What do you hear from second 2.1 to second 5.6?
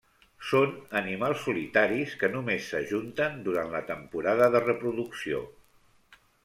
que només s'ajunten durant la temporada de reproducció.